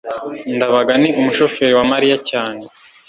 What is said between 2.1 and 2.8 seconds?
cyane